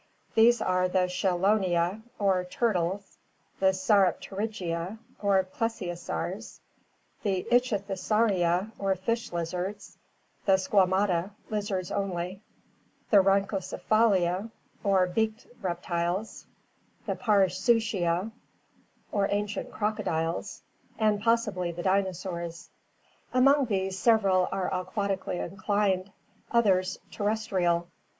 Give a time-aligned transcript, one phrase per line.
[0.33, 3.19] These are the Chelonia or turtles,
[3.59, 6.59] the Sauropterygia or plesiosaurs,
[7.21, 9.99] the Ichthyosauria or fish lizards,
[10.47, 12.41] the Squama ta (lizards only),
[13.11, 14.49] the Rhynchocephalia
[14.83, 16.47] or beaked reptiles,
[17.05, 18.31] the Parasuchia
[19.11, 20.63] or ancient crocodiles,
[20.97, 22.71] and possibly the dinosaurs.
[23.35, 26.11] Among these several are aquatically inclined,
[26.49, 27.87] others terrestrial.